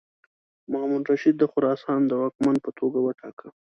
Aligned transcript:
مامون 0.71 1.01
الرشید 1.05 1.35
د 1.39 1.43
خراسان 1.51 1.99
د 2.07 2.11
واکمن 2.21 2.55
په 2.65 2.69
توګه 2.79 2.99
وټاکه. 3.01 3.47